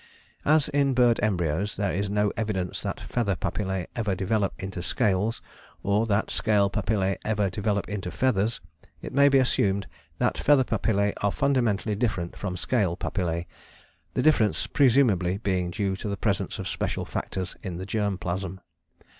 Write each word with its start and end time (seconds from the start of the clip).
"As 0.45 0.67
in 0.69 0.95
bird 0.95 1.19
embryos 1.21 1.75
there 1.75 1.91
is 1.93 2.09
no 2.09 2.31
evidence 2.35 2.81
that 2.81 2.99
feather 2.99 3.35
papillae 3.35 3.85
ever 3.95 4.15
develop 4.15 4.51
into 4.57 4.81
scales 4.81 5.43
or 5.83 6.07
that 6.07 6.31
scale 6.31 6.71
papillae 6.71 7.19
ever 7.23 7.51
develop 7.51 7.87
into 7.87 8.09
feathers 8.09 8.61
it 9.03 9.13
may 9.13 9.29
be 9.29 9.37
assumed 9.37 9.85
that 10.17 10.39
feather 10.39 10.63
papillae 10.63 11.13
are 11.21 11.31
fundamentally 11.31 11.93
different 11.93 12.35
from 12.35 12.57
scale 12.57 12.95
papillae, 12.97 13.45
the 14.15 14.23
difference 14.23 14.65
presumably 14.65 15.37
being 15.37 15.69
due 15.69 15.95
to 15.97 16.09
the 16.09 16.17
presence 16.17 16.57
of 16.57 16.67
special 16.67 17.05
factors 17.05 17.55
in 17.61 17.77
the 17.77 17.85
germ 17.85 18.17
plasm. 18.17 18.59